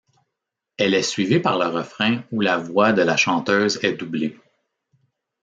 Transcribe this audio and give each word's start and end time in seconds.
Elle 0.77 0.95
est 0.95 1.03
suivie 1.03 1.37
par 1.39 1.59
le 1.59 1.67
refrain 1.67 2.23
où 2.31 2.41
la 2.41 2.57
voix 2.57 2.91
de 2.91 3.03
la 3.03 3.17
chanteuse 3.17 3.77
est 3.83 3.93
doublée. 3.99 4.35